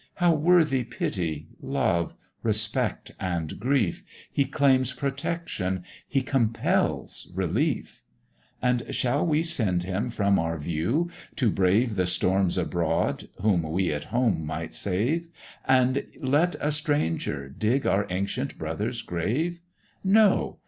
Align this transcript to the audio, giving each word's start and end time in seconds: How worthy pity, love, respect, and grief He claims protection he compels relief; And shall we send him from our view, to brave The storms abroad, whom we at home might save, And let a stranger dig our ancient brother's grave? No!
How 0.15 0.33
worthy 0.33 0.83
pity, 0.83 1.47
love, 1.61 2.15
respect, 2.41 3.11
and 3.19 3.59
grief 3.59 4.03
He 4.31 4.45
claims 4.45 4.93
protection 4.93 5.83
he 6.07 6.21
compels 6.23 7.31
relief; 7.35 8.01
And 8.63 8.81
shall 8.95 9.23
we 9.23 9.43
send 9.43 9.83
him 9.83 10.09
from 10.09 10.39
our 10.39 10.57
view, 10.57 11.11
to 11.35 11.51
brave 11.51 11.93
The 11.97 12.07
storms 12.07 12.57
abroad, 12.57 13.29
whom 13.43 13.61
we 13.61 13.91
at 13.91 14.05
home 14.05 14.43
might 14.43 14.73
save, 14.73 15.29
And 15.67 16.03
let 16.19 16.55
a 16.59 16.71
stranger 16.71 17.47
dig 17.47 17.85
our 17.85 18.07
ancient 18.09 18.57
brother's 18.57 19.03
grave? 19.03 19.61
No! 20.03 20.57